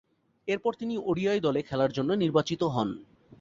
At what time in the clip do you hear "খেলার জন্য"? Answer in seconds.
1.61-2.09